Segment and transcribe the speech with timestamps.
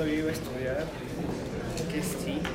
[0.00, 0.86] todavía iba a estudiar.
[1.92, 2.46] ¿Qué SIT?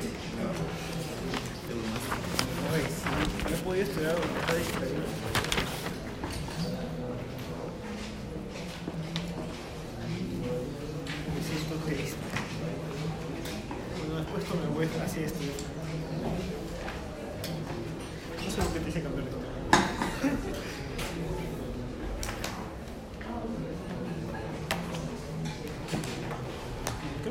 [2.72, 3.04] Ay, sí,
[3.48, 4.96] no podía estudiar porque está distraído.
[11.34, 12.16] Me siento triste.
[13.98, 15.54] Bueno, después me voy así a estudiar.
[18.44, 19.46] No sé por qué te hice cambiar de tema.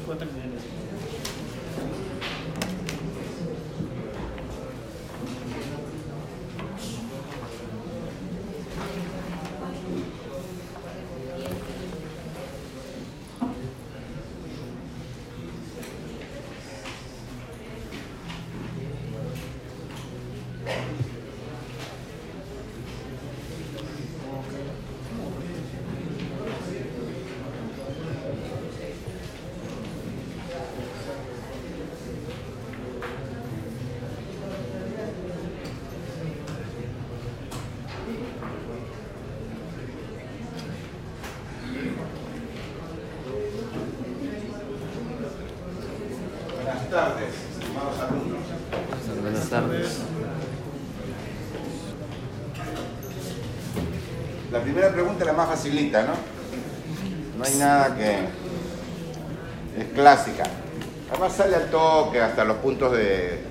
[0.06, 0.20] ¿Qué puedo
[54.96, 56.14] pregunta la más facilita, ¿no?
[57.38, 58.12] No hay nada que...
[59.82, 60.44] es clásica.
[61.12, 63.42] Además sale al toque hasta los puntos de...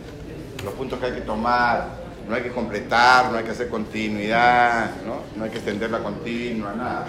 [0.64, 2.02] los puntos que hay que tomar.
[2.26, 5.20] No hay que completar, no hay que hacer continuidad, ¿no?
[5.36, 7.04] No hay que extender la continua, nada.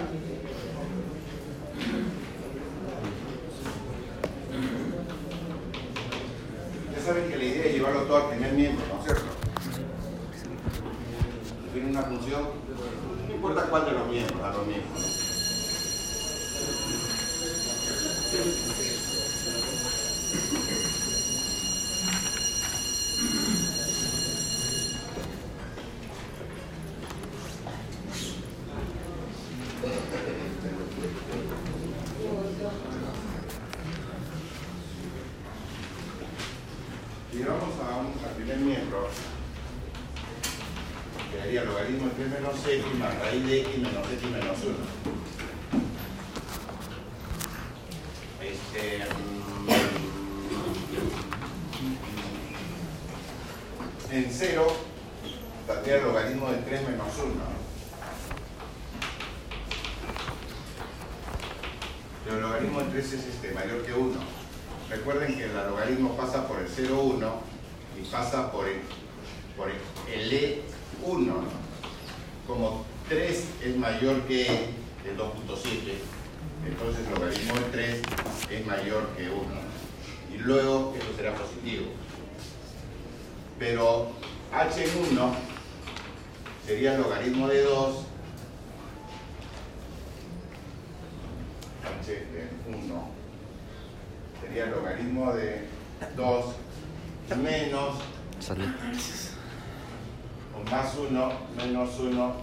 [6.94, 9.24] Ya saben que la idea es llevarlo todo al primer miembro, ¿no es cierto?
[11.72, 12.65] Tiene una función,
[13.48, 15.05] importa cuál de los miembros, a los mismos.
[41.46, 44.74] sería logaritmo de 3 menos x más raíz de x menos x menos 1.
[48.42, 49.04] Este,
[54.10, 54.76] mm, en 0
[55.60, 57.34] estaría logaritmo de 3 menos 1.
[62.24, 64.18] Pero el logaritmo de 3 es este, mayor que 1.
[64.90, 67.40] Recuerden que el logaritmo pasa por el 0, 1
[68.00, 68.80] y pasa por el,
[69.56, 69.76] por el,
[70.12, 71.34] el e 1,
[72.46, 75.94] como 3 es mayor que el 2.7,
[76.66, 78.02] entonces el logaritmo de 3
[78.50, 79.42] es mayor que 1.
[80.34, 81.86] Y luego esto será positivo.
[83.58, 84.12] Pero
[84.52, 85.36] h en 1
[86.66, 87.96] sería el logaritmo de 2
[92.02, 93.08] h en 1
[94.42, 95.66] sería el logaritmo de
[96.16, 96.44] 2
[97.42, 97.96] menos
[98.38, 98.68] Salud
[100.56, 102.34] o más 1 menos 1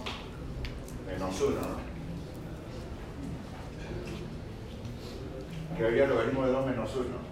[1.06, 1.84] menos 1 ¿no?
[5.76, 7.24] que habría el logaritmo de 2 menos 1 ¿no?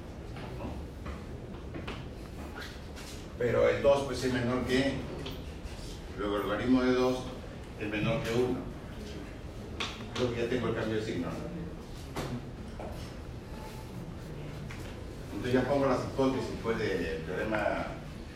[3.38, 4.94] pero el 2 pues es menor que
[6.18, 7.18] luego el logaritmo de 2
[7.80, 8.58] es menor que 1
[10.14, 11.52] creo que ya tengo el cambio de signo ¿no?
[15.42, 17.86] Entonces ya pongo las hipótesis pues, del teorema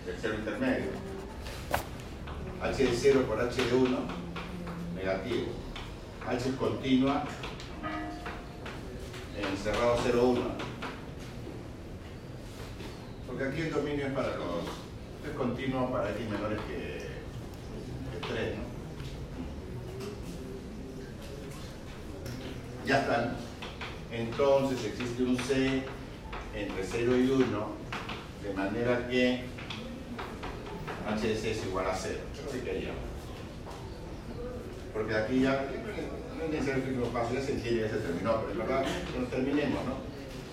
[0.05, 1.16] del cero intermedio.
[2.63, 3.99] H de 0 por H de 1,
[4.95, 5.47] negativo.
[6.27, 7.25] H es continua
[9.37, 10.41] en cerrado 0, 1.
[13.27, 14.65] Porque aquí el dominio es para los...
[15.29, 17.09] Es continuo para x menores que,
[18.13, 18.63] que 3, ¿no?
[22.87, 23.37] Ya están.
[24.13, 25.83] Entonces existe un C
[26.55, 27.69] entre 0 y 1,
[28.45, 29.45] de manera que
[31.09, 32.36] h de c es igual a 0.
[32.65, 32.95] Que ya.
[34.93, 35.69] Porque aquí ya,
[36.37, 38.85] no es necesario que lo paso, ya se entiende, ya se terminó, pero es verdad
[39.13, 39.99] que nos terminemos, ¿no?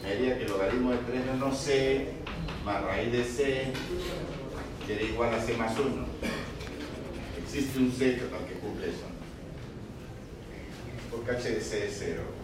[0.03, 2.09] Me diría que el logaritmo de 3 menos c
[2.65, 3.73] más raíz de c
[4.85, 6.05] sería igual a c más 1.
[7.41, 9.05] Existe un total que cumple eso.
[11.09, 12.42] Porque h de c es 0.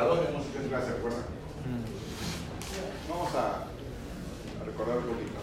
[0.00, 1.24] La 2 hemos hecho en clase, ¿recuerdan?
[3.06, 3.66] Vamos a
[4.64, 5.40] recordar un poquito.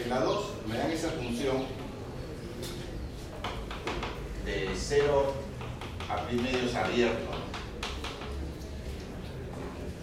[0.00, 1.64] En la 2 me dan esa función
[4.44, 5.34] de 0
[6.08, 7.30] a pi medios abierto.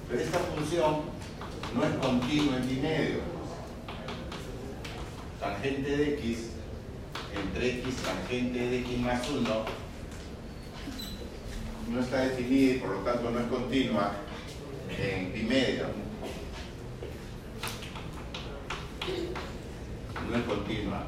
[0.09, 0.97] Pero esta función
[1.73, 3.19] no es continua en pi medio.
[5.39, 6.49] Tangente de x
[7.41, 9.78] entre x tangente de x más 1
[11.89, 14.11] no está definida y por lo tanto no es continua
[14.97, 15.85] en pi medio.
[20.29, 21.07] No es continua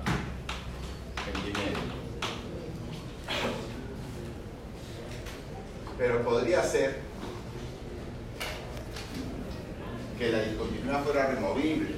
[1.28, 2.02] en pi medio.
[5.98, 7.00] Pero podría ser
[10.18, 11.90] que la discontinuidad fuera removible,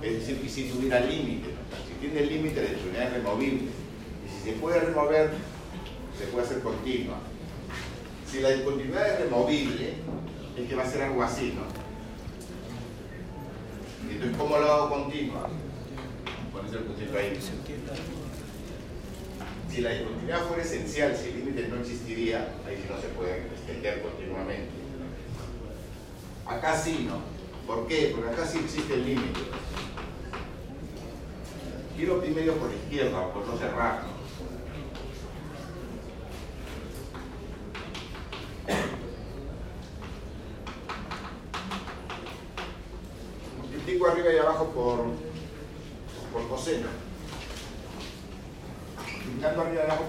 [0.00, 1.50] es decir, que si tuviera límite.
[1.88, 3.62] Si tiene límite, la discontinuidad es removible.
[3.62, 5.30] Y si se puede remover,
[6.16, 7.16] se puede hacer continua.
[8.34, 9.94] Si la discontinuidad es removible,
[10.58, 11.62] es que va a ser algo así, ¿no?
[14.10, 15.48] Entonces, ¿cómo lo hago continua?
[16.52, 17.38] Pones el puntito ahí.
[19.70, 23.46] Si la discontinuidad fuera esencial, si el límite no existiría, ahí sí no se puede
[23.46, 24.70] extender continuamente.
[26.44, 27.20] Acá sí, ¿no?
[27.72, 28.14] ¿Por qué?
[28.16, 29.40] Porque acá sí existe el límite.
[31.96, 34.14] Quiero primero por la izquierda, por no cerrar, ¿no?
[43.60, 44.98] Multiplico arriba y abajo por,
[46.32, 46.86] por coseno.
[49.12, 49.64] Multiplicando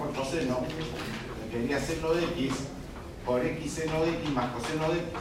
[0.06, 0.60] por coseno,
[1.42, 2.54] me quedaría seno de x
[3.24, 5.12] por x seno de x más coseno de x.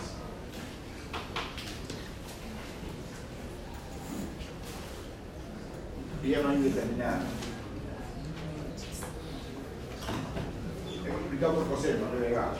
[6.24, 7.24] Y ya no hay determinada.
[11.04, 12.58] He multiplicado por coseno, relegado.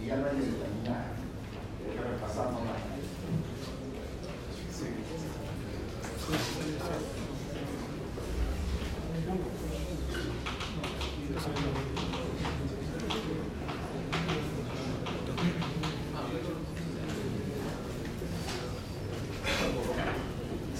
[0.00, 1.07] Y ya no hay determinada.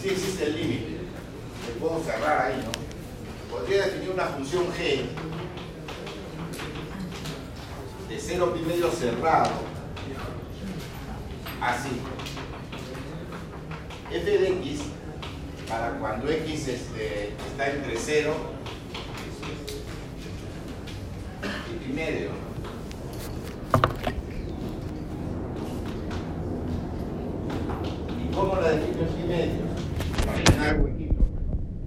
[0.09, 0.97] Sí existe el límite.
[1.67, 3.55] Le puedo cerrar ahí, ¿no?
[3.55, 5.03] Podría definir una función g
[8.09, 9.51] de 0 pi medio cerrado.
[11.61, 11.91] Así.
[14.11, 14.81] f de x
[15.69, 18.35] para cuando x este, está entre 0
[21.71, 22.31] y pi medio.
[28.25, 29.69] ¿Y cómo la defino en pi medio?
[30.29, 31.25] Imaginar el huequito.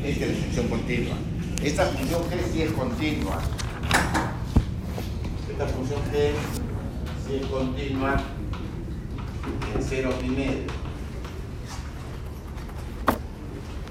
[0.05, 3.41] Esta es la función Esta función g sí es continua.
[5.51, 6.31] Esta función g
[7.27, 8.23] sí es continua
[9.75, 10.73] en 0 pi medio.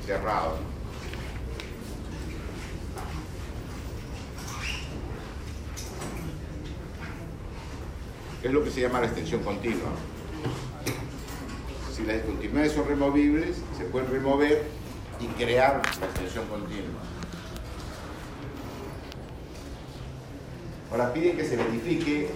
[0.05, 0.55] Cerrado.
[8.41, 9.91] Es lo que se llama la extensión continua.
[11.93, 14.84] Si las discontinuidades son removibles, se pueden remover
[15.19, 17.01] y crear la extensión continua.
[20.91, 22.29] Ahora piden que se verifique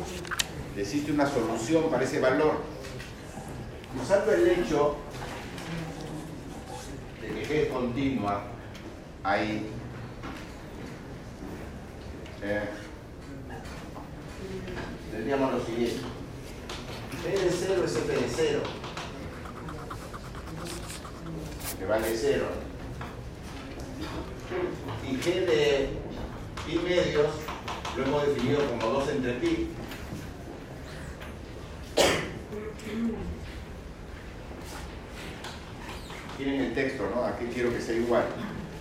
[0.75, 2.61] que existe una solución para ese valor.
[4.01, 4.97] Usando el hecho
[7.21, 8.43] de que G es continua,
[9.23, 9.67] ahí
[12.41, 12.69] eh,
[15.11, 16.01] tendríamos lo siguiente.
[17.23, 18.61] G de 0 es F de 0,
[21.77, 22.68] que vale 0.
[25.07, 25.89] Y G de
[26.65, 27.27] pi medios
[27.97, 29.67] lo hemos definido como 2 entre pi.
[36.37, 37.25] Tienen el texto, ¿no?
[37.25, 38.23] Aquí quiero que sea igual.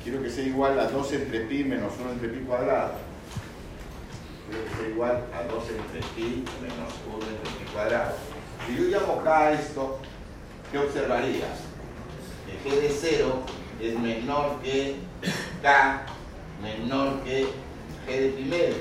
[0.04, 2.92] Quiero que sea igual a 2 entre pi menos 1 entre pi cuadrado.
[4.48, 8.14] Quiero que sea igual a 2 entre pi menos 1 entre pi cuadrado.
[8.66, 9.98] Si yo llamo K a esto,
[10.70, 11.58] ¿qué observarías?
[12.46, 13.42] Que G de 0
[13.80, 14.96] es menor que
[15.62, 16.06] K
[16.62, 17.46] menor que
[18.06, 18.76] G de pi medio.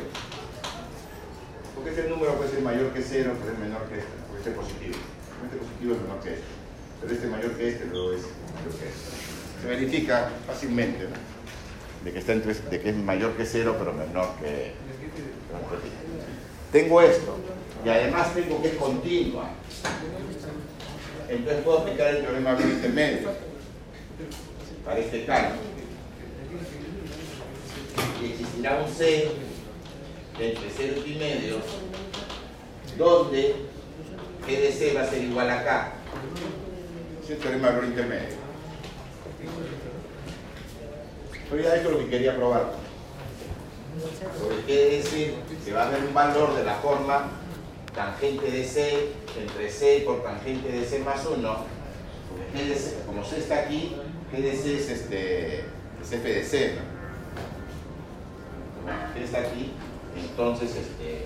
[1.76, 4.56] Porque este número puede ser mayor que 0, puede ser menor que este, puede ser
[4.56, 4.96] positivo.
[5.46, 6.46] Este positivo es menor que este.
[7.02, 9.62] Pero este mayor que este, luego es mayor que este.
[9.62, 11.38] Se verifica fácilmente, ¿no?
[12.04, 14.74] De que, está entre, de que es mayor que 0, pero menor que.
[16.72, 17.38] Tengo esto,
[17.86, 19.50] y además tengo que es continua.
[21.30, 23.30] Entonces puedo aplicar el teorema de este medio.
[24.88, 25.28] Para este.
[28.22, 29.28] Y existirá un C
[30.40, 31.58] entre 0 y pi medio,
[32.98, 33.56] donde
[34.48, 35.94] G de C va a ser igual a K.
[37.24, 38.38] Es el teorema de valor intermedio.
[41.50, 42.72] Pero ya esto es lo que quería probar.
[44.40, 47.32] Sobre qué decir, se va a ver un valor de la forma
[47.94, 51.58] tangente de C entre C por tangente de C más 1.
[52.30, 53.96] Porque como C está aquí,
[54.32, 55.60] G de C es, este,
[56.02, 56.76] es F de C.
[56.76, 56.98] ¿no?
[59.22, 59.74] Está aquí,
[60.16, 61.26] entonces este,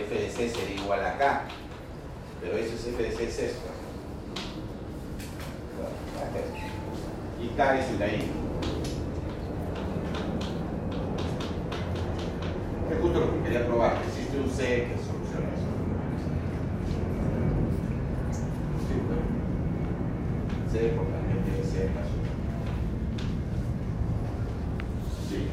[0.00, 1.42] F de C sería igual a K.
[2.40, 3.68] Pero eso es F de C es esto.
[7.42, 8.30] Y K es el de ahí.
[12.90, 13.98] Es justo lo que quería probar.
[14.08, 15.64] Existe un C que soluciona eso.
[20.72, 21.43] C por tangente
[21.82, 22.00] uno.
[25.28, 25.48] Sí.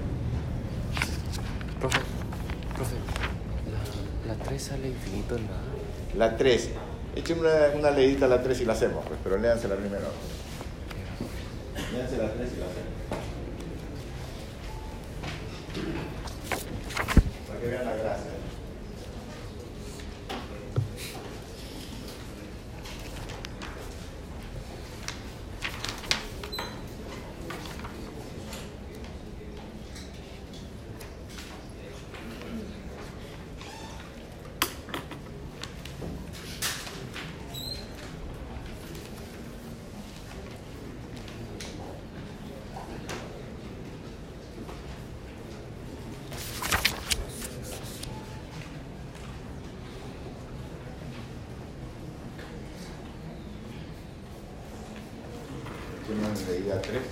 [1.80, 2.00] Profe,
[2.76, 2.96] profe,
[4.28, 5.60] la, la 3 sale infinito en nada.
[6.16, 6.70] La 3.
[7.16, 10.08] Echen una, una a la 3 y la hacemos, pues, pero léansela primero.
[11.94, 12.92] Léanse la 3 y la hacemos.
[17.48, 18.21] Para que vean la gracia.
[56.52, 57.11] Echen una leída a 3.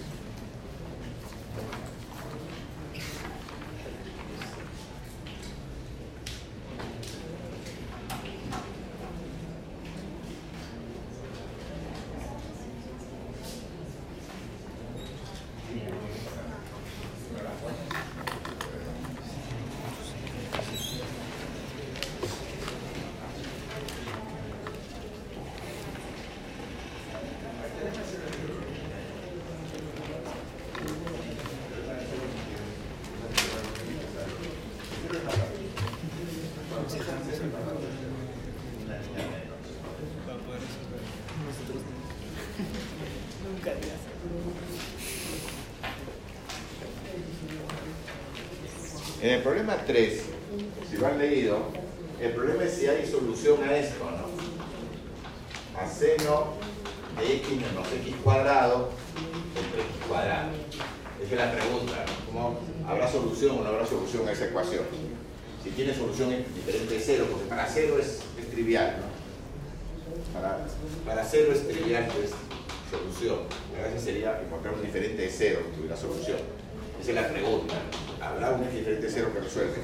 [49.21, 50.21] En el problema 3,
[50.89, 51.57] si lo han leído,
[52.21, 54.29] el problema es si hay solución a esto, ¿no?
[55.77, 56.53] A seno
[57.19, 58.91] de x menos x cuadrado
[59.57, 60.51] entre x cuadrado.
[61.21, 62.25] Esa es la pregunta, ¿no?
[62.27, 64.85] ¿Cómo habrá solución o no habrá solución a esa ecuación?
[65.65, 68.21] Si tiene solución diferente de cero, porque para cero es,
[68.51, 70.33] trivial, ¿no?
[70.33, 70.65] Para,
[71.05, 72.31] para cero es trivial, pues
[72.89, 73.39] solución.
[73.73, 76.37] La gracia sería encontrar un diferente de cero que tuviera solución.
[77.01, 77.75] Esa es la pregunta.
[78.21, 79.75] ¿Habrá un diferente cero que resuelve?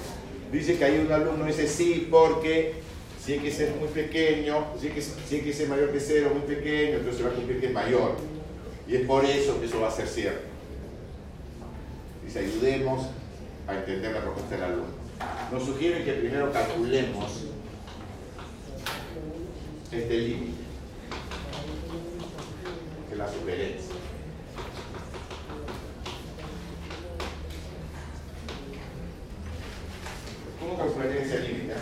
[0.51, 2.75] Dice que hay un alumno dice sí porque
[3.23, 6.97] si X es muy pequeño, si X, si X es mayor que cero, muy pequeño,
[6.97, 8.17] entonces se va a cumplir que es mayor.
[8.87, 10.41] Y es por eso que eso va a ser cierto.
[12.23, 13.07] Dice, ayudemos
[13.67, 15.05] a entender la propuesta del alumno.
[15.51, 17.45] Nos sugiere que primero calculemos
[19.91, 20.61] este límite,
[23.09, 23.84] que la sugerencia.
[31.05, 31.73] ¿Cómo calcularía ese límite?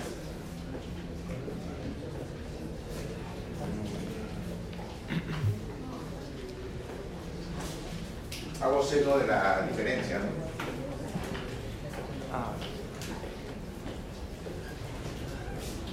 [8.62, 10.26] Hago seno de la diferencia, ¿no?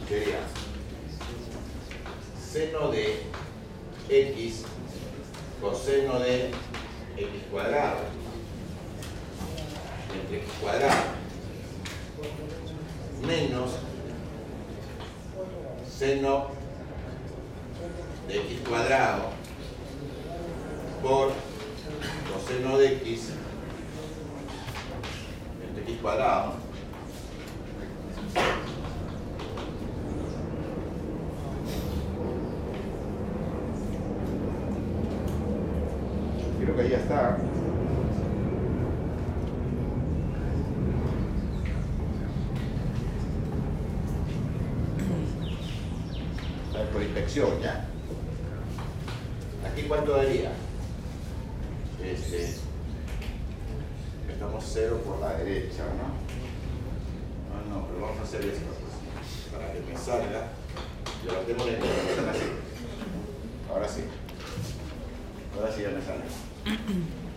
[0.08, 0.40] Sería
[2.52, 3.22] seno de
[4.08, 4.64] x
[5.60, 6.50] coseno de
[7.16, 7.98] x cuadrado
[10.20, 11.20] entre x cuadrado
[13.26, 13.70] menos
[16.10, 16.46] seno
[18.26, 19.28] de x cuadrado
[21.00, 21.30] por
[22.32, 23.30] coseno de x
[25.68, 26.54] entre x cuadrado
[36.58, 37.38] creo que ahí ya está
[47.40, 47.86] Ya
[49.66, 50.52] aquí cuánto daría
[52.04, 52.56] este,
[54.30, 56.04] estamos 0 por la derecha, ¿no?
[57.50, 60.48] Ah, no, pero vamos a hacer esto, pues, para que me salga.
[61.24, 62.50] Levantemos la interpretación.
[63.70, 64.04] Ahora sí.
[65.56, 66.24] Ahora sí ya me sale.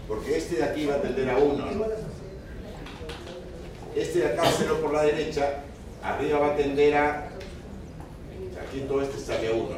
[0.08, 1.86] Porque este de aquí va a tender a 1, ¿no?
[3.96, 5.64] Este de acá, 0 por la derecha,
[6.02, 7.33] arriba va a tender a...
[8.74, 9.78] Aquí todo este sale a 1, ¿no?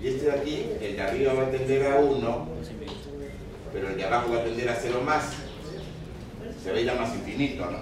[0.00, 2.48] Y este de aquí, el de arriba va a tender a 1,
[3.72, 5.32] pero el de abajo va a tender a 0 más.
[6.62, 7.78] Se ve ya más infinito, ¿no?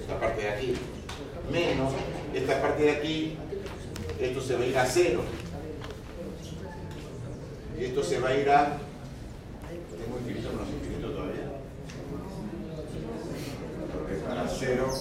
[0.00, 0.74] Esta parte de aquí.
[1.52, 1.92] Menos
[2.34, 3.36] esta parte de aquí,
[4.18, 5.20] esto se va a ir a 0.
[7.78, 8.78] Y esto se va a ir a...
[9.70, 11.60] ¿Tengo infinito menos infinito todavía?
[13.92, 14.94] Porque para 0...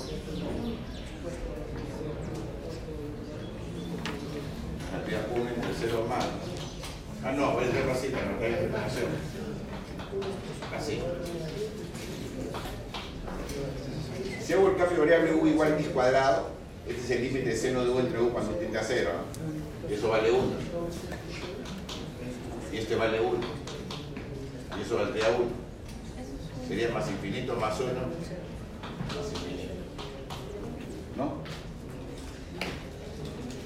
[5.36, 6.25] 1 entre 0 más.
[7.24, 9.05] Ah, no, voy a hacerlo así para no en tentación.
[10.75, 11.01] Así.
[14.46, 16.50] Si hago el cambio de variable u igual a x cuadrado,
[16.88, 19.93] este es el límite de seno de u entre u cuando tiende a 0, ¿no?
[19.93, 20.43] Eso vale 1.
[22.74, 23.39] Y este vale 1.
[24.77, 25.63] Y eso valdría 1.
[26.67, 27.91] Sería más infinito más 1.
[27.93, 29.74] Más infinito.
[31.15, 31.43] ¿No?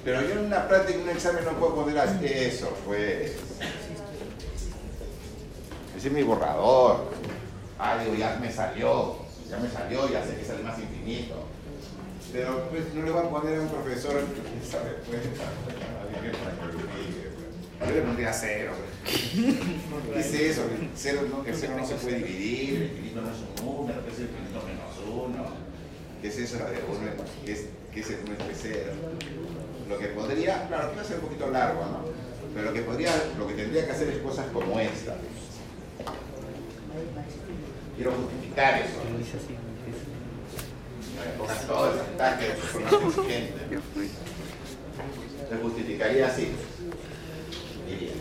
[0.08, 2.24] Pero yo en una práctica, en un examen no puedo poner así.
[2.24, 3.34] eso, pues.
[5.98, 7.12] Ese es mi borrador.
[7.78, 9.18] Ah, digo, ya me salió.
[9.50, 11.36] Ya me salió, ya sé que sale más infinito.
[12.32, 15.40] Pero pues no le voy a poner a un profesor que sabe pues, pues.
[17.90, 18.72] Yo le pondría cero.
[19.04, 20.62] ¿Qué es eso?
[20.72, 24.06] El cero no, el cero no se puede dividir, el infinito no es un número,
[24.06, 25.48] ¿qué es el infinito menos uno?
[26.22, 26.78] ¿Qué es eso de uno?
[27.46, 27.66] ¿Qué es,
[28.01, 28.92] el entre cero?
[29.89, 32.06] Lo que podría, claro, que va a ser un poquito largo, ¿no?
[32.54, 35.15] Pero lo que podría, lo que tendría que hacer es cosas como esta.
[37.95, 39.02] Quiero justificar eso.
[39.08, 39.21] El
[42.52, 43.82] exigentes.
[45.50, 46.52] Se justificaría así.
[47.88, 48.12] Diría,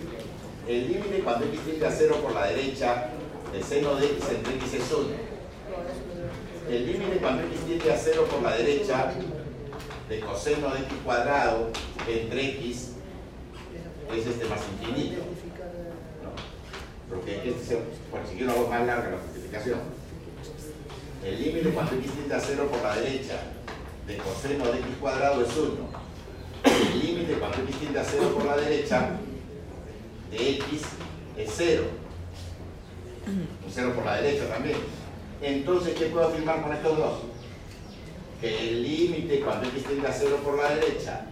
[0.68, 3.08] el límite cuando x tiende a 0 por la derecha
[3.52, 5.08] de seno de x entre x es 1.
[6.70, 9.12] El límite cuando x tiende a 0 por la derecha
[10.08, 11.70] de coseno de x cuadrado
[12.08, 12.92] entre x
[14.14, 15.22] es este más infinito.
[16.22, 16.30] ¿no?
[17.14, 19.80] Porque este es, bueno, si quiero hago más larga la justificación.
[21.24, 23.40] El límite cuando x tiende a 0 por la derecha
[24.06, 25.72] de coseno de x cuadrado es 1.
[26.64, 29.10] El límite cuando x tiende a 0 por la derecha
[30.30, 30.82] de x
[31.36, 31.84] es 0.
[33.26, 34.76] Un 0 por la derecha también.
[35.42, 37.14] Entonces, ¿qué puedo afirmar con estos dos?
[38.40, 41.26] Que el límite cuando x tiende a 0 por la derecha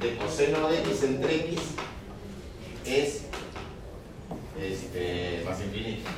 [0.00, 1.60] de coseno de x entre x
[2.84, 3.22] es
[4.60, 6.10] este, más infinito.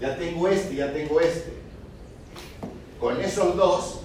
[0.00, 1.54] Ya tengo este, ya tengo este.
[3.00, 4.00] Con esos dos,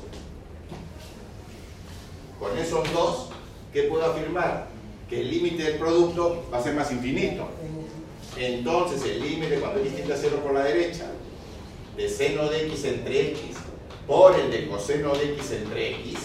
[2.39, 3.29] con esos dos,
[3.71, 4.67] ¿qué puedo afirmar?
[5.09, 7.47] Que el límite del producto va a ser más infinito.
[8.37, 11.11] Entonces el límite cuando x tiende a 0 por la derecha
[11.95, 13.48] de seno de x entre x
[14.09, 16.17] por el de coseno de x entre x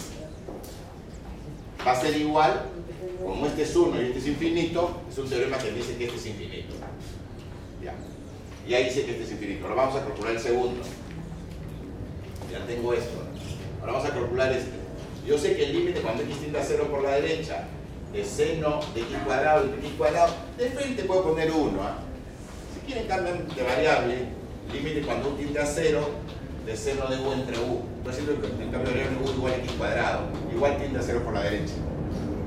[1.87, 2.63] va a ser igual,
[3.23, 6.17] como este es 1 y este es infinito, es un teorema que dice que este
[6.17, 6.75] es infinito.
[7.83, 7.93] Ya.
[8.67, 9.67] Y ahí dice que este es infinito.
[9.67, 10.83] Ahora vamos a calcular el segundo.
[12.51, 13.23] Ya tengo esto.
[13.81, 14.71] Ahora vamos a calcular este.
[15.27, 17.67] Yo sé que el límite cuando x tiende a 0 por la derecha
[18.15, 21.83] de seno de x cuadrado entre x cuadrado, de frente puedo poner 1.
[21.83, 21.99] ¿ah?
[22.73, 24.15] Si quieren cambiar de variable,
[24.73, 26.24] límite cuando tiende a 0
[26.67, 27.83] de seno de u entre u.
[28.03, 30.21] Por ejemplo, el cambio de u igual a x cuadrado,
[30.55, 31.75] igual tiende a 0 por la derecha.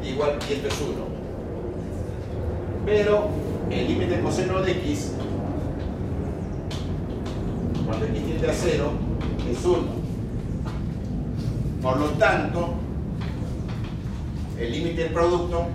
[0.04, 0.94] Igual, y esto es 1.
[2.86, 3.30] Pero
[3.70, 5.14] el límite coseno de x,
[7.86, 8.92] cuando x tiende a 0,
[9.52, 9.78] es 1.
[11.82, 12.74] Por lo tanto,
[14.60, 15.68] el límite del producto,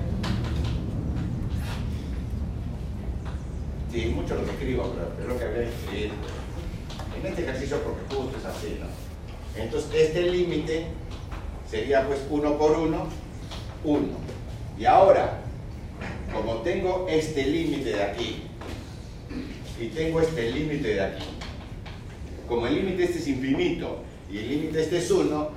[3.92, 6.10] sí, mucho lo que escribo, pero es que había que escribir.
[7.22, 9.62] En este ejercicio, porque justo es así, ¿no?
[9.62, 10.86] Entonces, este límite
[11.70, 13.06] sería pues 1 por 1,
[13.84, 14.08] 1.
[14.76, 15.40] Y ahora,
[16.32, 18.42] como tengo este límite de aquí,
[19.80, 21.24] y tengo este límite de aquí,
[22.48, 25.50] como el límite este es infinito, y el límite este es 1,